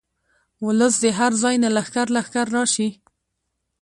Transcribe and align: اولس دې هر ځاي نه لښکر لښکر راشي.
اولس 0.63 0.93
دې 1.03 1.11
هر 1.19 1.31
ځاي 1.41 1.55
نه 1.63 1.69
لښکر 1.75 2.07
لښکر 2.15 2.45
راشي. 2.55 2.89